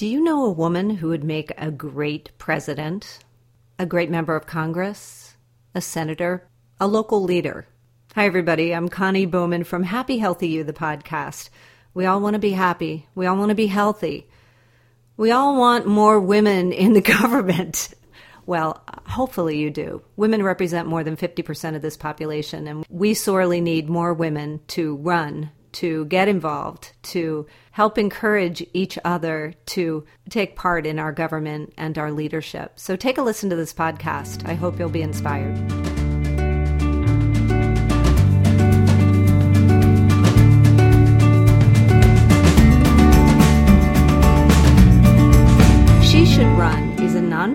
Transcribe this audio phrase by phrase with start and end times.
[0.00, 3.18] Do you know a woman who would make a great president,
[3.78, 5.36] a great member of Congress,
[5.74, 6.48] a senator,
[6.80, 7.66] a local leader?
[8.14, 8.74] Hi, everybody.
[8.74, 11.50] I'm Connie Bowman from Happy Healthy You, the podcast.
[11.92, 13.08] We all want to be happy.
[13.14, 14.26] We all want to be healthy.
[15.18, 17.92] We all want more women in the government.
[18.46, 20.00] Well, hopefully you do.
[20.16, 24.96] Women represent more than 50% of this population, and we sorely need more women to
[24.96, 31.72] run to get involved, to help encourage each other to take part in our government
[31.76, 32.72] and our leadership.
[32.76, 34.48] So take a listen to this podcast.
[34.48, 35.89] I hope you'll be inspired.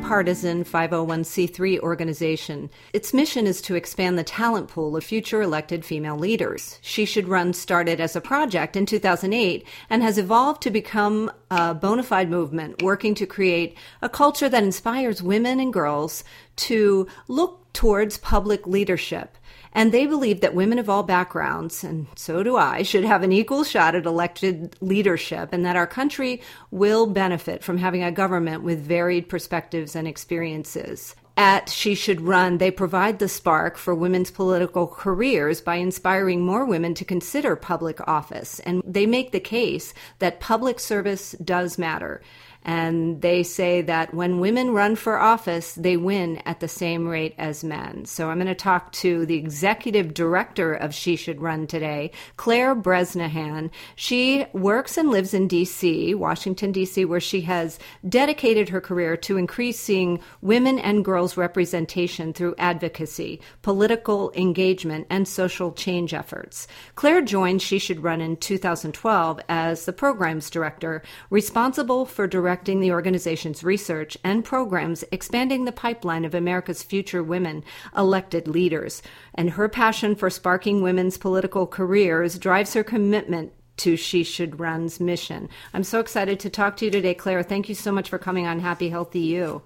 [0.06, 2.70] Nonpartisan 501c3 organization.
[2.94, 6.78] Its mission is to expand the talent pool of future elected female leaders.
[6.84, 11.74] She Should Run started as a project in 2008 and has evolved to become a
[11.74, 16.24] bona fide movement working to create a culture that inspires women and girls
[16.58, 19.36] to look towards public leadership
[19.76, 23.34] and they believe that women of all backgrounds, and so do I, should have an
[23.34, 28.64] equal shot at elected leadership and that our country will benefit from having a government
[28.64, 31.14] with varied perspectives and experiences.
[31.38, 36.64] At She Should Run, they provide the spark for women's political careers by inspiring more
[36.64, 38.62] women to consider public office.
[38.62, 42.22] And they make the case that public service does matter
[42.66, 47.36] and they say that when women run for office, they win at the same rate
[47.38, 48.06] as men.
[48.06, 52.74] So I'm going to talk to the executive director of She Should Run today, Claire
[52.74, 53.70] Bresnahan.
[53.96, 57.78] She works and lives in D.C., Washington, D.C., where she has
[58.10, 65.72] dedicated her career to increasing women and girls' representation through advocacy, political engagement, and social
[65.72, 66.68] change efforts.
[66.96, 72.80] Claire joined She Should Run in 2012 as the programs director, responsible for directing directing
[72.80, 77.62] the organization's research and programs expanding the pipeline of America's future women
[77.98, 79.02] elected leaders.
[79.34, 85.02] And her passion for sparking women's political careers drives her commitment to She Should Run's
[85.02, 85.50] mission.
[85.74, 87.44] I'm so excited to talk to you today, Claire.
[87.44, 89.62] Thank you so much for coming on Happy Healthy You.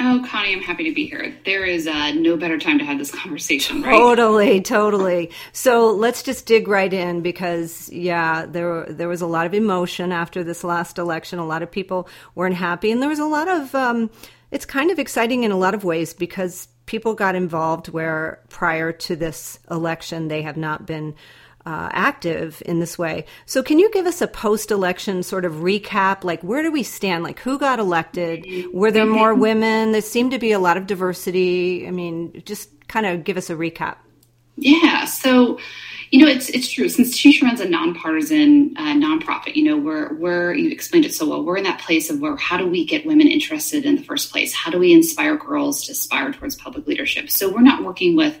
[0.00, 1.36] Oh, Connie, I'm happy to be here.
[1.44, 3.98] There is uh, no better time to have this conversation, right?
[3.98, 5.30] Totally, totally.
[5.52, 10.12] So let's just dig right in because, yeah, there there was a lot of emotion
[10.12, 11.38] after this last election.
[11.38, 13.74] A lot of people weren't happy, and there was a lot of.
[13.74, 14.10] Um,
[14.50, 18.92] it's kind of exciting in a lot of ways because people got involved where prior
[18.92, 21.14] to this election they have not been
[21.64, 23.24] uh, active in this way.
[23.46, 26.24] So, can you give us a post election sort of recap?
[26.24, 27.24] Like, where do we stand?
[27.24, 28.46] Like, who got elected?
[28.72, 29.92] Were there more women?
[29.92, 31.86] There seemed to be a lot of diversity.
[31.86, 33.96] I mean, just kind of give us a recap.
[34.56, 35.06] Yeah.
[35.06, 35.58] So,
[36.10, 36.88] you know, it's it's true.
[36.88, 41.28] Since She Run's a nonpartisan uh, nonprofit, you know, we're we're you explained it so
[41.28, 41.42] well.
[41.42, 44.30] We're in that place of where how do we get women interested in the first
[44.30, 44.52] place?
[44.52, 47.30] How do we inspire girls to aspire towards public leadership?
[47.30, 48.38] So we're not working with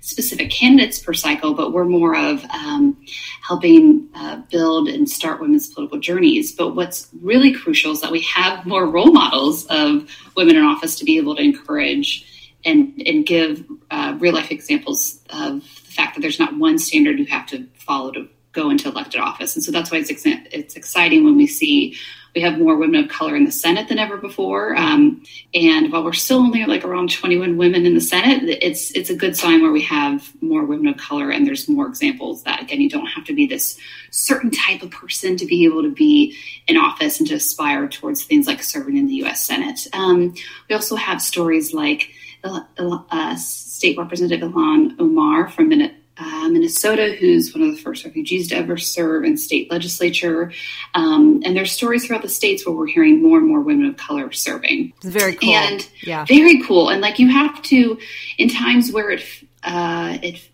[0.00, 2.96] specific candidates per cycle, but we're more of um,
[3.42, 6.52] helping uh, build and start women's political journeys.
[6.52, 10.96] But what's really crucial is that we have more role models of women in office
[10.96, 12.26] to be able to encourage
[12.64, 17.18] and, and give uh, real life examples of the fact that there's not one standard
[17.18, 19.54] you have to follow to go into elected office.
[19.54, 21.96] And so that's why it's, it's exciting when we see
[22.34, 24.76] we have more women of color in the Senate than ever before.
[24.76, 25.22] Um,
[25.54, 29.16] and while we're still only like around 21 women in the Senate, it's it's a
[29.16, 32.80] good sign where we have more women of color and there's more examples that again
[32.80, 33.78] you don't have to be this
[34.10, 36.36] certain type of person to be able to be
[36.66, 39.44] in office and to aspire towards things like serving in the U.S.
[39.44, 39.86] Senate.
[39.92, 40.34] Um,
[40.68, 42.10] we also have stories like
[42.44, 48.04] uh, uh, State Representative Ilhan Omar from Minnesota uh, Minnesota, who's one of the first
[48.04, 50.52] refugees to ever serve in state legislature.
[50.94, 53.96] Um, and there's stories throughout the states where we're hearing more and more women of
[53.96, 54.92] color serving.
[54.96, 55.54] It's very cool.
[55.54, 56.26] And yeah.
[56.26, 56.90] very cool.
[56.90, 57.98] And like you have to,
[58.36, 59.24] in times where it,
[59.62, 60.46] uh, it,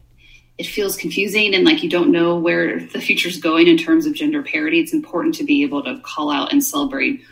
[0.57, 4.15] it feels confusing and like you don't know where the future's going in terms of
[4.15, 7.23] gender parity, it's important to be able to call out and celebrate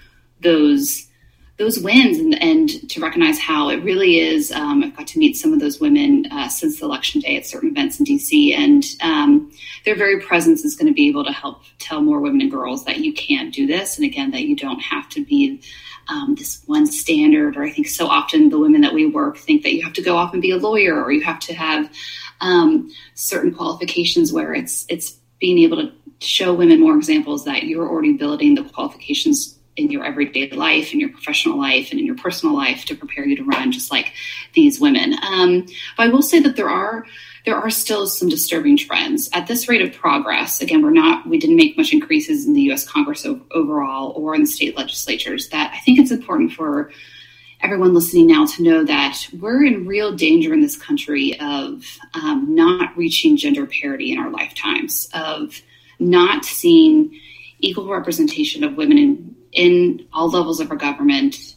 [0.41, 1.09] those
[1.57, 4.51] those wins and, and, to recognize how it really is.
[4.51, 7.47] Um, I've got to meet some of those women uh, since the election day at
[7.47, 9.53] certain events in DC, and um,
[9.85, 12.85] their very presence is going to be able to help tell more women and girls
[12.85, 15.63] that you can do this, and again, that you don't have to be
[16.09, 17.57] um, this one standard.
[17.57, 20.03] Or I think so often the women that we work think that you have to
[20.03, 21.89] go off and be a lawyer, or you have to have
[22.41, 27.89] um, certain qualifications where it's it's being able to show women more examples that you're
[27.89, 32.17] already building the qualifications in your everyday life, in your professional life, and in your
[32.17, 34.13] personal life to prepare you to run, just like
[34.53, 35.15] these women.
[35.23, 35.67] Um,
[35.97, 37.05] but I will say that there are
[37.45, 40.63] there are still some disturbing trends at this rate of progress.
[40.63, 42.87] Again, we're not we didn't make much increases in the U.S.
[42.89, 45.49] Congress overall or in the state legislatures.
[45.49, 46.91] That I think it's important for
[47.61, 52.55] everyone listening now to know that we're in real danger in this country of um,
[52.55, 55.61] not reaching gender parity in our lifetimes, of
[55.99, 57.19] not seeing
[57.61, 61.55] equal representation of women in, in all levels of our government.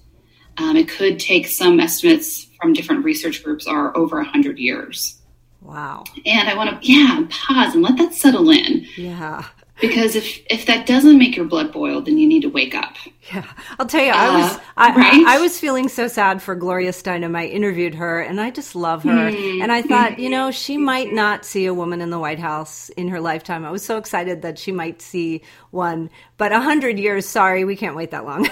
[0.57, 5.19] Um, it could take some estimates from different research groups are over 100 years.
[5.61, 6.03] Wow.
[6.25, 8.85] And I want to, yeah, pause and let that settle in.
[8.95, 9.45] Yeah
[9.79, 12.95] because if if that doesn't make your blood boil then you need to wake up
[13.31, 13.45] yeah
[13.79, 15.27] i'll tell you i was uh, I, right?
[15.27, 18.75] I, I, was feeling so sad for gloria steinem i interviewed her and i just
[18.75, 19.61] love her mm.
[19.61, 22.89] and i thought you know she might not see a woman in the white house
[22.89, 25.41] in her lifetime i was so excited that she might see
[25.71, 28.47] one but a hundred years sorry we can't wait that long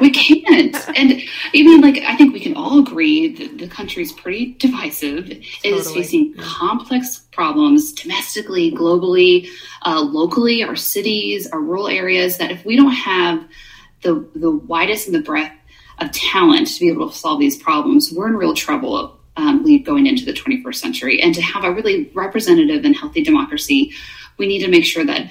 [0.00, 1.20] we can't and
[1.52, 5.46] even like i think we can all agree that the country's pretty divisive totally.
[5.64, 6.42] it is facing yeah.
[6.42, 9.48] complex problems domestically globally
[9.86, 13.36] uh, locally our cities our rural areas that if we don't have
[14.02, 15.54] the the widest and the breadth
[16.00, 20.06] of talent to be able to solve these problems we're in real trouble um, going
[20.06, 21.22] into the 21st century.
[21.22, 23.94] And to have a really representative and healthy democracy
[24.36, 25.30] we need to make sure that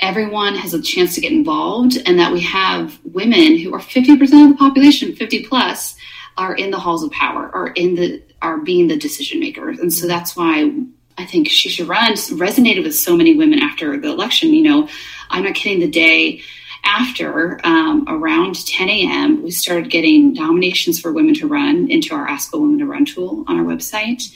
[0.00, 4.22] everyone has a chance to get involved and that we have women who are 50%
[4.22, 5.94] of the population 50 plus
[6.36, 9.78] are in the halls of power are in the are being the decision makers.
[9.78, 10.72] And so that's why
[11.18, 14.88] i think she should run resonated with so many women after the election you know
[15.30, 16.40] i'm not kidding the day
[16.84, 22.26] after um, around 10 a.m we started getting nominations for women to run into our
[22.26, 24.32] ask a woman to run tool on our website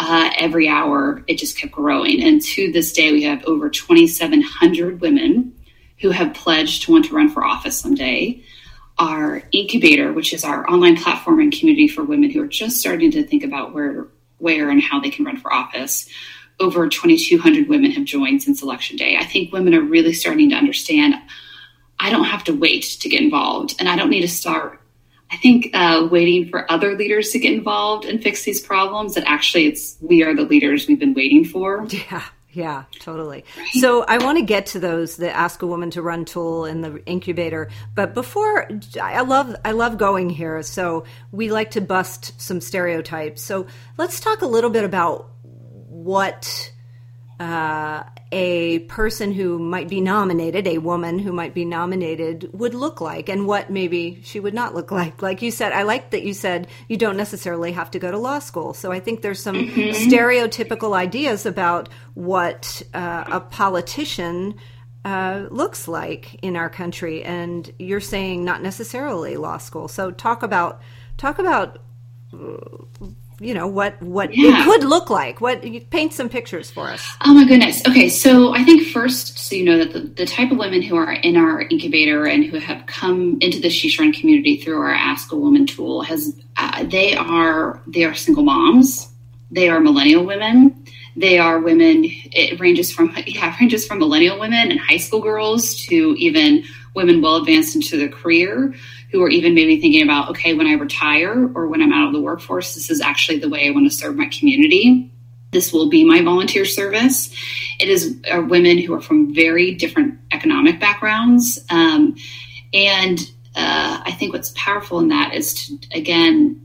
[0.00, 2.22] uh, every hour, it just kept growing.
[2.22, 5.54] And to this day, we have over 2,700 women
[6.00, 8.42] who have pledged to want to run for office someday.
[8.98, 13.10] Our incubator, which is our online platform and community for women who are just starting
[13.10, 14.06] to think about where,
[14.40, 16.08] where and how they can run for office,
[16.58, 19.16] over 2,200 women have joined since election day.
[19.16, 21.14] I think women are really starting to understand
[22.02, 24.80] I don't have to wait to get involved, and I don't need to start
[25.30, 29.14] I think uh, waiting for other leaders to get involved and fix these problems.
[29.14, 31.86] That actually, it's we are the leaders we've been waiting for.
[31.90, 32.24] Yeah.
[32.52, 33.44] Yeah, totally.
[33.74, 36.82] So I want to get to those the Ask a Woman to Run tool and
[36.82, 38.68] the incubator, but before
[39.00, 40.62] I love I love going here.
[40.62, 43.42] So we like to bust some stereotypes.
[43.42, 43.66] So
[43.98, 46.72] let's talk a little bit about what
[47.40, 53.00] uh, a person who might be nominated, a woman who might be nominated, would look
[53.00, 55.22] like and what maybe she would not look like.
[55.22, 58.18] Like you said, I like that you said you don't necessarily have to go to
[58.18, 58.74] law school.
[58.74, 60.10] So I think there's some mm-hmm.
[60.12, 64.56] stereotypical ideas about what uh, a politician
[65.06, 67.24] uh, looks like in our country.
[67.24, 69.88] And you're saying not necessarily law school.
[69.88, 70.82] So talk about
[71.16, 71.78] talk about
[73.40, 74.60] you know what what yeah.
[74.60, 75.40] it could look like.
[75.40, 77.04] What you paint some pictures for us.
[77.24, 77.82] Oh my goodness.
[77.88, 80.96] Okay so i think first so you know that the, the type of women who
[80.96, 84.92] are in our incubator and who have come into the she run community through our
[84.92, 89.08] ask a woman tool has uh, they are they are single moms.
[89.50, 90.84] They are millennial women.
[91.16, 95.20] They are women it ranges from yeah it ranges from millennial women and high school
[95.20, 96.62] girls to even
[96.94, 98.74] women well advanced into their career
[99.10, 102.12] who are even maybe thinking about, okay, when I retire or when I'm out of
[102.12, 105.12] the workforce, this is actually the way I want to serve my community.
[105.52, 107.34] This will be my volunteer service.
[107.80, 111.58] It is uh, women who are from very different economic backgrounds.
[111.70, 112.16] Um,
[112.72, 113.18] and
[113.56, 116.60] uh, I think what's powerful in that is to, again,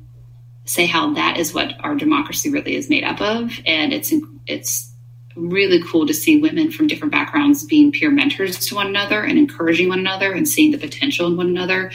[0.65, 3.59] say how that is what our democracy really is made up of.
[3.65, 4.13] And it's,
[4.45, 4.91] it's,
[5.35, 9.37] really cool to see women from different backgrounds being peer mentors to one another and
[9.37, 11.91] encouraging one another and seeing the potential in one another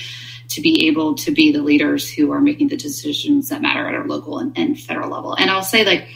[0.48, 3.94] to be able to be the leaders who are making the decisions that matter at
[3.94, 5.34] our local and, and federal level.
[5.34, 6.08] And I'll say, like,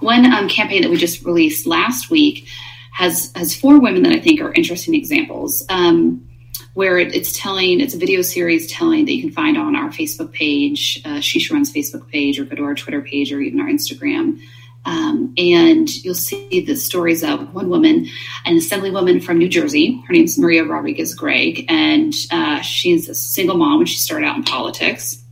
[0.00, 2.48] one um, campaign that we just released last week
[2.92, 5.64] has has four women that I think are interesting examples.
[5.68, 6.28] Um,
[6.74, 9.90] where it, it's telling, it's a video series telling that you can find on our
[9.90, 13.60] Facebook page, uh, She Runs Facebook page, or go to our Twitter page, or even
[13.60, 14.40] our Instagram
[14.84, 18.06] um, and you'll see the stories of one woman,
[18.44, 20.02] an assemblywoman from New Jersey.
[20.06, 24.26] Her name is Maria Rodriguez Gregg, and uh, she's a single mom when she started
[24.26, 25.22] out in politics.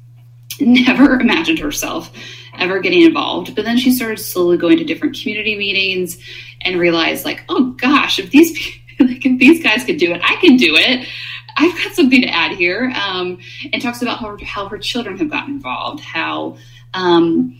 [0.60, 2.10] Never imagined herself
[2.58, 6.18] ever getting involved, but then she started slowly going to different community meetings
[6.60, 8.52] and realized, like, oh gosh, if these
[9.00, 11.06] like if these guys could do it, I can do it.
[11.54, 12.90] I've got something to add here.
[12.94, 13.38] Um,
[13.72, 16.56] and talks about how, how her children have gotten involved, how
[16.94, 17.58] um,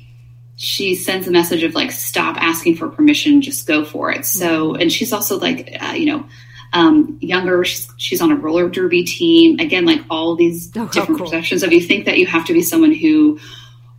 [0.63, 4.73] she sends a message of like stop asking for permission just go for it so
[4.73, 4.81] mm-hmm.
[4.83, 6.25] and she's also like uh, you know
[6.75, 9.59] Um, younger, she's, she's, on a roller derby team.
[9.61, 11.27] Again, like all these oh, different cool.
[11.27, 13.39] perceptions of you think that you have to be someone who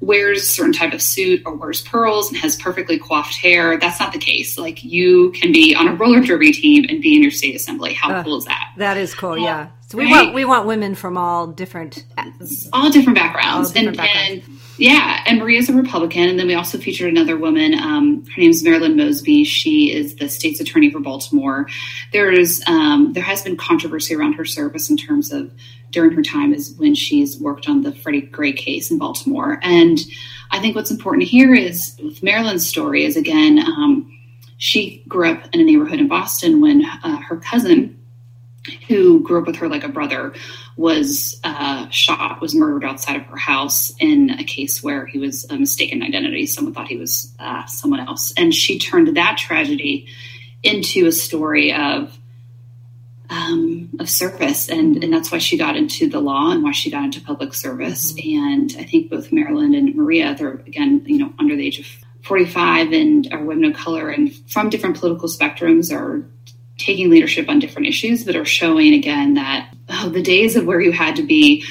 [0.03, 3.77] wears a certain type of suit or wears pearls and has perfectly coiffed hair.
[3.77, 4.57] That's not the case.
[4.57, 7.93] Like you can be on a roller derby team and be in your state assembly.
[7.93, 8.73] How uh, cool is that?
[8.77, 9.37] That is cool.
[9.37, 9.69] yeah.
[9.87, 10.23] So we right?
[10.23, 12.03] want we want women from all different
[12.73, 13.69] all different backgrounds.
[13.69, 14.47] All different and, backgrounds.
[14.47, 17.75] and yeah, and Maria's a Republican, and then we also featured another woman.
[17.75, 19.43] Um, her name is Marilyn Mosby.
[19.43, 21.67] She is the state's attorney for Baltimore.
[22.11, 25.51] There is um, there has been controversy around her service in terms of
[25.93, 29.59] during her time is when she's worked on the Freddie Gray case in Baltimore.
[29.61, 29.99] And
[30.51, 34.09] I think what's important here is with Marilyn's story is again, um,
[34.57, 37.99] she grew up in a neighborhood in Boston when uh, her cousin,
[38.87, 40.33] who grew up with her like a brother,
[40.75, 45.45] was uh, shot, was murdered outside of her house in a case where he was
[45.49, 46.45] a mistaken identity.
[46.45, 48.33] Someone thought he was uh, someone else.
[48.37, 50.07] And she turned that tragedy
[50.63, 52.17] into a story of
[53.29, 56.91] um, of service, and, and that's why she got into the law and why she
[56.91, 58.13] got into public service.
[58.13, 58.53] Mm-hmm.
[58.53, 61.87] And I think both Marilyn and Maria, they're again, you know, under the age of
[62.23, 66.25] 45 and are women of color and from different political spectrums are
[66.77, 70.81] taking leadership on different issues, but are showing again that oh, the days of where
[70.81, 71.63] you had to be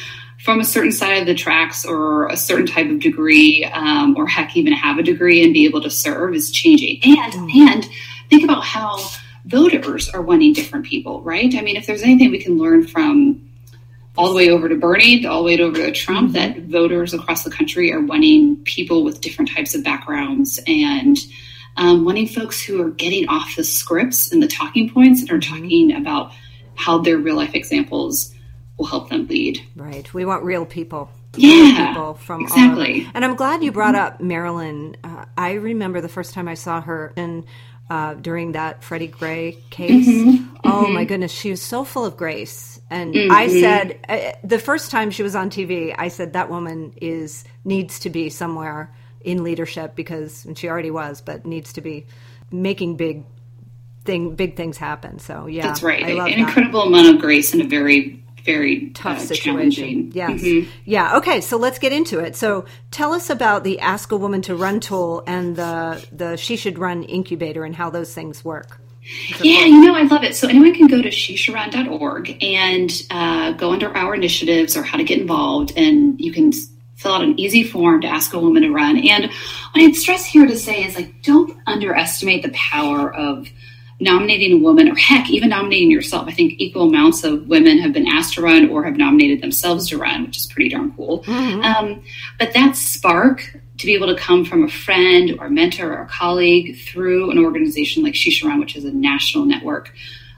[0.42, 4.26] from a certain side of the tracks or a certain type of degree, um, or
[4.26, 6.98] heck, even have a degree and be able to serve is changing.
[7.04, 7.68] And mm-hmm.
[7.68, 7.88] and
[8.28, 8.98] think about how
[9.44, 11.54] voters are wanting different people, right?
[11.54, 13.48] I mean, if there's anything we can learn from
[14.16, 16.60] all the way over to Bernie, all the way over to Trump, mm-hmm.
[16.60, 21.18] that voters across the country are wanting people with different types of backgrounds and
[21.76, 25.38] um, wanting folks who are getting off the scripts and the talking points and are
[25.38, 25.54] mm-hmm.
[25.54, 26.32] talking about
[26.74, 28.34] how their real life examples
[28.78, 29.60] will help them lead.
[29.76, 30.12] Right.
[30.12, 31.10] We want real people.
[31.34, 33.04] Yeah, people from exactly.
[33.06, 34.96] All, and I'm glad you brought up Marilyn.
[35.02, 37.46] Uh, I remember the first time I saw her in
[37.92, 40.08] uh, during that Freddie Gray case.
[40.08, 40.56] Mm-hmm.
[40.64, 40.94] Oh mm-hmm.
[40.94, 42.80] my goodness, she was so full of grace.
[42.88, 43.30] And mm-hmm.
[43.30, 47.44] I said uh, the first time she was on TV, I said that woman is
[47.66, 52.06] needs to be somewhere in leadership because and she already was, but needs to be
[52.50, 53.24] making big
[54.06, 55.18] thing big things happen.
[55.18, 56.02] So yeah, that's right.
[56.02, 56.30] An that.
[56.30, 60.10] incredible amount of grace in a very very tough uh, situation.
[60.12, 60.40] Yes.
[60.40, 60.70] Mm-hmm.
[60.84, 61.16] Yeah.
[61.18, 61.40] Okay.
[61.40, 62.36] So let's get into it.
[62.36, 66.56] So tell us about the Ask a Woman to Run tool and the the She
[66.56, 68.78] Should Run incubator and how those things work.
[69.40, 70.36] Yeah, you know, I love it.
[70.36, 75.02] So anyone can go to sheshouldrun.org and uh, go under our initiatives or how to
[75.02, 76.52] get involved, and you can
[77.02, 78.96] fill out an easy form to ask a woman to run.
[78.96, 83.48] And what I'd stress here to say is like, don't underestimate the power of
[84.02, 86.28] nominating a woman, or heck, even nominating yourself.
[86.28, 89.88] I think equal amounts of women have been asked to run or have nominated themselves
[89.88, 91.22] to run, which is pretty darn cool.
[91.24, 91.62] Mm-hmm.
[91.62, 92.02] Um,
[92.38, 96.02] but that spark to be able to come from a friend or a mentor or
[96.02, 99.92] a colleague through an organization like Run, which is a national network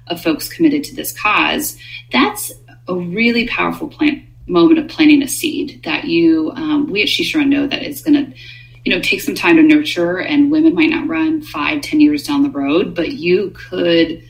[0.07, 1.79] of folks committed to this cause,
[2.13, 2.53] that's
[2.89, 7.51] a really powerful plant moment of planting a seed that you, um, we at Run
[7.51, 8.39] know that is going to
[8.85, 12.27] you know take some time to nurture and women might not run five ten years
[12.27, 14.23] down the road but you could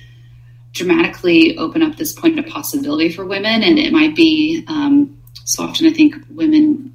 [0.75, 3.62] dramatically open up this point of possibility for women.
[3.62, 6.90] And it might be um, so often i think women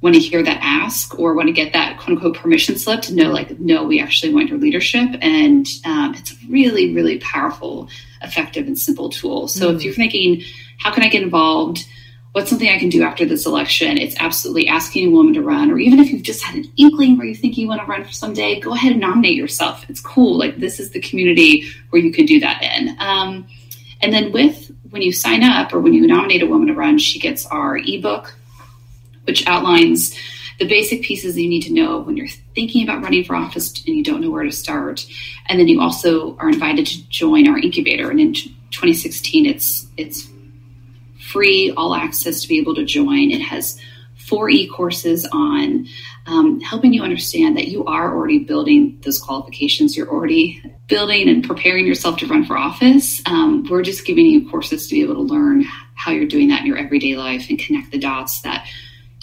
[0.00, 3.14] want to hear that ask or want to get that quote unquote permission slip to
[3.14, 5.08] know like no we actually want your leadership.
[5.20, 7.88] And um, it's really really powerful
[8.22, 9.48] effective and simple tool.
[9.48, 9.76] So mm-hmm.
[9.76, 10.42] if you're thinking
[10.78, 11.86] how can i get involved
[12.32, 13.98] what's something I can do after this election?
[13.98, 17.18] It's absolutely asking a woman to run, or even if you've just had an inkling
[17.18, 19.84] where you think you want to run for someday, go ahead and nominate yourself.
[19.88, 20.38] It's cool.
[20.38, 22.96] Like this is the community where you can do that in.
[23.00, 23.48] Um,
[24.00, 26.98] and then with when you sign up or when you nominate a woman to run,
[26.98, 28.34] she gets our ebook,
[29.24, 30.16] which outlines
[30.58, 33.96] the basic pieces you need to know when you're thinking about running for office and
[33.96, 35.06] you don't know where to start.
[35.46, 38.10] And then you also are invited to join our incubator.
[38.10, 40.28] And in 2016, it's it's
[41.32, 43.30] free, all access to be able to join.
[43.30, 43.80] It has
[44.16, 45.86] four e courses on
[46.26, 49.96] um, helping you understand that you are already building those qualifications.
[49.96, 53.22] You're already building and preparing yourself to run for office.
[53.26, 56.60] Um, we're just giving you courses to be able to learn how you're doing that
[56.60, 58.66] in your everyday life and connect the dots that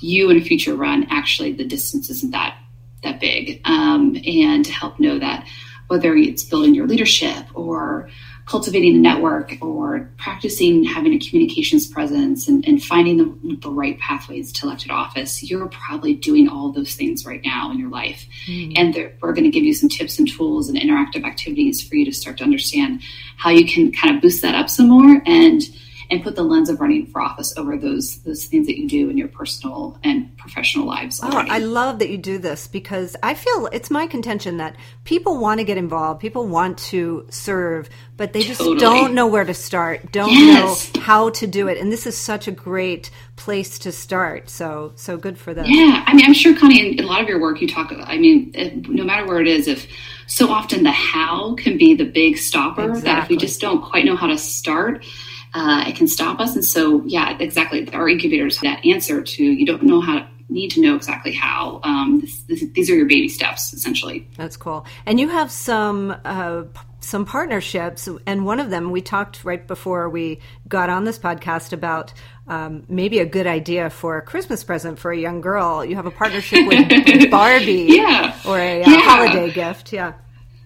[0.01, 2.57] you in a future run actually the distance isn't that
[3.03, 5.47] that big um, and to help know that
[5.87, 8.09] whether it's building your leadership or
[8.47, 13.99] cultivating a network or practicing having a communications presence and, and finding the, the, right
[13.99, 18.25] pathways to elected office, you're probably doing all those things right now in your life.
[18.47, 18.73] Mm.
[18.77, 22.05] And we're going to give you some tips and tools and interactive activities for you
[22.05, 23.01] to start to understand
[23.35, 25.63] how you can kind of boost that up some more and
[26.09, 29.09] and put the lens of running for office over those those things that you do
[29.09, 31.19] in your personal and professional lives.
[31.21, 35.37] Oh, I love that you do this because I feel it's my contention that people
[35.37, 38.79] want to get involved, people want to serve, but they just totally.
[38.79, 40.93] don't know where to start, don't yes.
[40.93, 44.49] know how to do it, and this is such a great place to start.
[44.49, 45.65] So so good for them.
[45.67, 47.91] Yeah, I mean, I'm sure Connie, in a lot of your work, you talk.
[47.91, 48.53] I mean,
[48.87, 49.87] no matter where it is, if
[50.27, 53.01] so often the how can be the big stopper exactly.
[53.09, 55.05] that if we just don't quite know how to start
[55.53, 59.43] uh, it can stop us and so yeah exactly our incubators have that answer to
[59.43, 62.95] you don't know how to need to know exactly how um, this, this, these are
[62.95, 66.63] your baby steps essentially that's cool and you have some uh,
[66.99, 71.73] some partnerships and one of them we talked right before we got on this podcast
[71.73, 72.13] about
[72.47, 75.83] um, maybe a good idea for a Christmas present for a young girl.
[75.83, 78.99] You have a partnership with, Barbie, yeah, or a, uh, yeah.
[79.01, 79.91] holiday gift.
[79.91, 80.13] Yeah,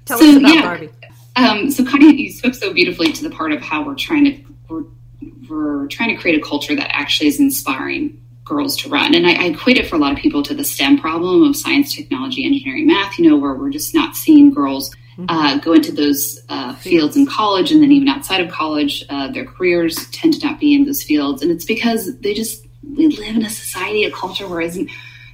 [0.06, 0.62] tell so, us about yeah.
[0.62, 0.90] Barbie.
[1.36, 4.51] Um, so, Connie, you spoke so beautifully to the part of how we're trying to
[4.72, 4.84] we're,
[5.50, 9.14] we're trying to create a culture that actually is inspiring girls to run.
[9.14, 11.56] And I, I, equate it for a lot of people to the STEM problem of
[11.56, 13.20] science, technology, engineering, math.
[13.20, 14.94] You know, where we're just not seeing girls
[15.30, 19.06] uh, go into those uh, fields in college and then even outside of college.
[19.10, 21.42] Uh, their careers tend to not be in those fields.
[21.42, 24.90] And it's because they just, we live in a society, a culture where isn't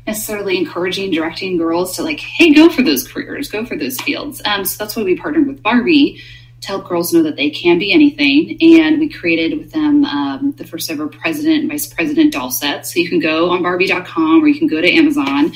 [0.06, 4.42] necessarily encouraging, directing girls to like, hey, go for those careers, go for those fields.
[4.46, 6.22] Um, so that's why we partnered with Barbie
[6.62, 8.58] to help girls know that they can be anything.
[8.82, 12.88] And we created with them um, the first ever president and vice president doll set.
[12.88, 15.52] So you can go on Barbie.com or you can go to Amazon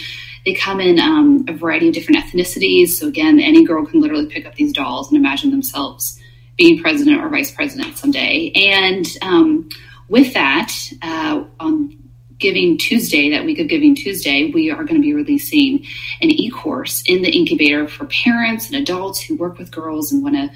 [0.46, 2.90] they come in um, a variety of different ethnicities.
[2.90, 6.20] So again, any girl can literally pick up these dolls and imagine themselves
[6.58, 8.52] being president or vice president someday.
[8.56, 9.70] And um,
[10.10, 11.98] with that, uh, on
[12.38, 15.86] Giving Tuesday, that week of Giving Tuesday, we are going to be releasing
[16.22, 20.36] an e-course in the incubator for parents and adults who work with girls and want
[20.36, 20.50] to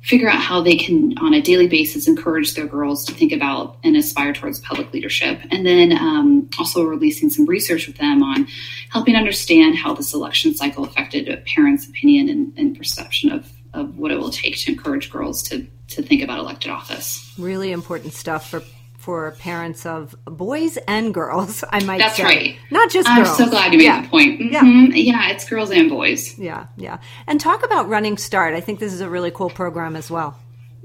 [0.00, 3.76] figure out how they can, on a daily basis, encourage their girls to think about
[3.82, 5.40] and aspire towards public leadership.
[5.50, 8.46] And then um, also releasing some research with them on
[8.90, 14.10] helping understand how this election cycle affected parents' opinion and, and perception of, of what
[14.10, 17.34] it will take to encourage girls to, to think about elected office.
[17.36, 18.62] Really important stuff for
[18.98, 22.24] for parents of boys and girls, I might That's say.
[22.24, 22.56] right.
[22.70, 23.38] Not just I'm girls.
[23.38, 24.02] so glad you made yeah.
[24.02, 24.40] the point.
[24.40, 24.92] Mm-hmm.
[24.92, 24.92] Yeah.
[24.94, 26.36] yeah, it's girls and boys.
[26.36, 26.98] Yeah, yeah.
[27.26, 28.54] And talk about Running Start.
[28.54, 30.36] I think this is a really cool program as well.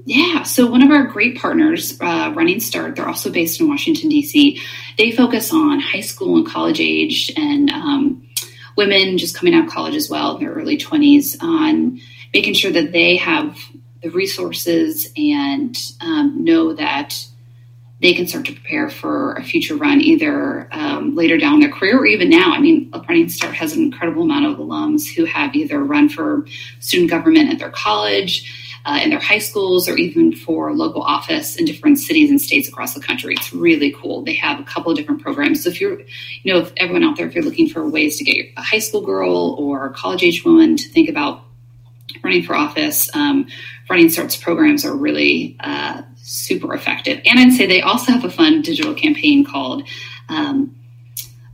[0.06, 4.10] Yeah, so one of our great partners, uh, Running Start, they're also based in Washington,
[4.10, 4.60] D.C.
[4.98, 8.28] They focus on high school and college age and um,
[8.76, 12.00] women just coming out of college as well in their early 20s on
[12.34, 13.58] making sure that they have
[14.02, 17.26] the resources and um, know that
[18.00, 21.98] they can start to prepare for a future run either um, later down their career
[21.98, 22.52] or even now.
[22.52, 26.44] I mean, Running Start has an incredible amount of alums who have either run for
[26.80, 31.56] student government at their college, uh, in their high schools, or even for local office
[31.56, 33.34] in different cities and states across the country.
[33.34, 34.22] It's really cool.
[34.22, 35.62] They have a couple of different programs.
[35.62, 36.00] So if you're,
[36.42, 38.80] you know, if everyone out there, if you're looking for ways to get a high
[38.80, 41.44] school girl or college age woman to think about
[42.22, 43.46] running for office, um,
[43.88, 47.20] Running Starts programs are really uh, super effective.
[47.26, 49.86] And I'd say they also have a fun digital campaign called
[50.28, 50.74] um,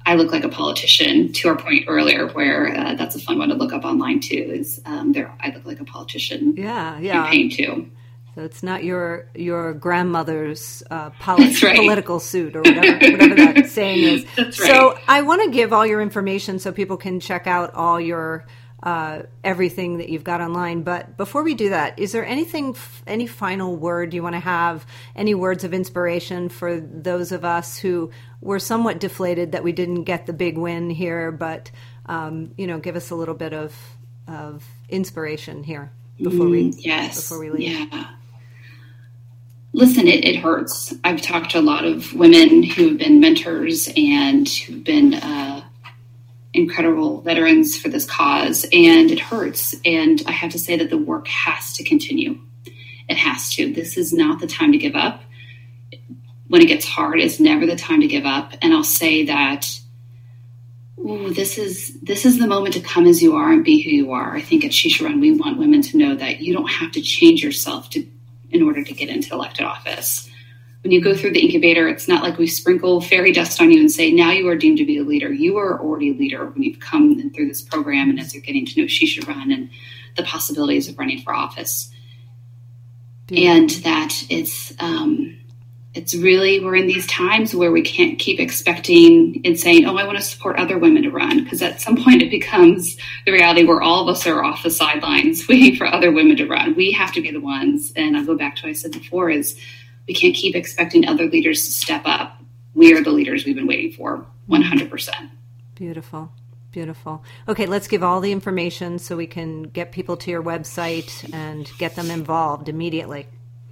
[0.06, 3.48] I Look Like a Politician, to our point earlier, where uh, that's a fun one
[3.48, 7.12] to look up online too, is um, their I Look Like a Politician yeah, yeah.
[7.24, 7.90] campaign too.
[8.36, 11.76] So it's not your your grandmother's uh, right.
[11.76, 14.26] political suit or whatever, whatever that saying is.
[14.38, 14.54] Right.
[14.54, 18.46] So I want to give all your information so people can check out all your
[18.82, 20.82] uh, everything that you've got online.
[20.82, 24.86] But before we do that, is there anything, any final word you want to have?
[25.14, 30.04] Any words of inspiration for those of us who were somewhat deflated that we didn't
[30.04, 31.70] get the big win here, but
[32.06, 33.74] um, you know, give us a little bit of
[34.26, 35.90] of inspiration here
[36.22, 37.88] before we mm, yes before we leave.
[37.92, 38.10] Yeah.
[39.72, 40.92] Listen, it, it hurts.
[41.04, 45.49] I've talked to a lot of women who've been mentors and who've been uh,
[46.52, 49.74] incredible veterans for this cause, and it hurts.
[49.84, 52.40] And I have to say that the work has to continue.
[53.08, 53.72] It has to.
[53.72, 55.22] This is not the time to give up.
[56.48, 58.54] When it gets hard, it's never the time to give up.
[58.62, 59.68] And I'll say that
[60.98, 63.90] ooh, this is this is the moment to come as you are and be who
[63.90, 64.34] you are.
[64.34, 67.00] I think at She Run, we want women to know that you don't have to
[67.00, 68.06] change yourself to
[68.50, 70.29] in order to get into elected office
[70.82, 73.80] when you go through the incubator, it's not like we sprinkle fairy dust on you
[73.80, 75.30] and say, now you are deemed to be a leader.
[75.30, 78.64] You are already a leader when you've come through this program and as you're getting
[78.64, 79.68] to know She Should Run and
[80.16, 81.90] the possibilities of running for office.
[83.28, 83.52] Yeah.
[83.52, 85.38] And that it's, um,
[85.92, 90.06] it's really, we're in these times where we can't keep expecting and saying, oh, I
[90.06, 91.44] want to support other women to run.
[91.44, 94.70] Because at some point it becomes the reality where all of us are off the
[94.70, 96.74] sidelines waiting for other women to run.
[96.74, 97.92] We have to be the ones.
[97.96, 99.58] And I'll go back to what I said before is,
[100.06, 102.40] We can't keep expecting other leaders to step up.
[102.74, 105.30] We are the leaders we've been waiting for, 100%.
[105.74, 106.32] Beautiful.
[106.72, 107.24] Beautiful.
[107.48, 111.70] Okay, let's give all the information so we can get people to your website and
[111.78, 113.26] get them involved immediately.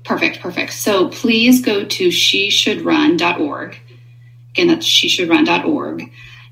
[0.05, 0.73] Perfect, perfect.
[0.73, 3.79] So please go to she should run.org.
[4.51, 6.11] Again, that's she should run.org.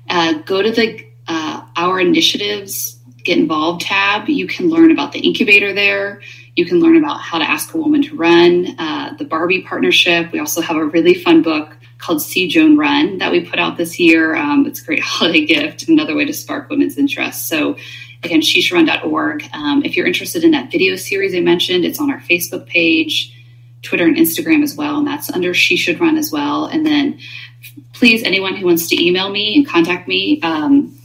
[0.09, 2.96] Uh, go to the uh, Our Initiatives
[3.27, 4.29] Get Involved tab.
[4.29, 6.21] You can learn about the incubator there.
[6.55, 10.31] You can learn about how to ask a woman to run, uh, the Barbie partnership.
[10.31, 13.75] We also have a really fun book called See Joan Run that we put out
[13.75, 14.33] this year.
[14.33, 17.49] Um, it's a great holiday gift, another way to spark women's interest.
[17.49, 17.75] So,
[18.23, 19.43] again, sheshouldrun.org.
[19.51, 23.35] Um, if you're interested in that video series I mentioned, it's on our Facebook page,
[23.81, 26.65] Twitter, and Instagram as well, and that's under She Should Run as well.
[26.65, 27.19] And then,
[27.91, 30.96] please, anyone who wants to email me and contact me, um,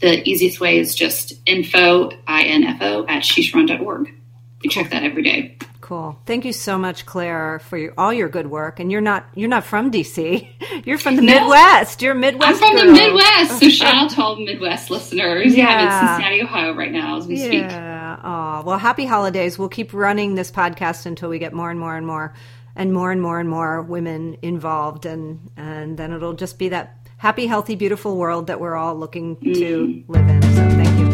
[0.00, 4.14] the easiest way is just info, I-N-F-O, at sheshouldrun.org.
[4.62, 5.56] We check that every day.
[5.90, 6.16] Cool.
[6.24, 8.78] Thank you so much, Claire, for your, all your good work.
[8.78, 10.46] And you're not you're not from DC.
[10.86, 12.00] You're from the no, Midwest.
[12.00, 12.62] You're Midwest.
[12.62, 12.86] I'm from girl.
[12.86, 13.58] the Midwest.
[13.58, 15.54] So shout out to all the Midwest listeners.
[15.54, 17.46] Yeah, I'm in Cincinnati, Ohio, right now as we yeah.
[17.46, 17.62] speak.
[17.62, 18.20] Yeah.
[18.22, 19.58] Oh well, happy holidays.
[19.58, 22.34] We'll keep running this podcast until we get more and more and more
[22.76, 26.99] and more and more and more women involved, and and then it'll just be that
[27.20, 30.12] happy, healthy, beautiful world that we're all looking to mm-hmm.
[30.12, 30.42] live in.
[30.42, 31.06] So thank you.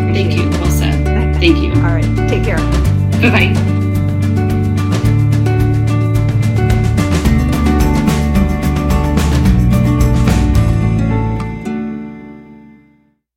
[0.00, 0.50] Appreciate thank you.
[0.60, 1.04] Well said.
[1.40, 1.72] Thank you.
[1.74, 2.28] all right.
[2.28, 2.58] Take care.
[3.20, 3.79] Bye bye.